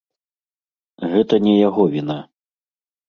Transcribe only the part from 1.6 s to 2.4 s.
яго віна.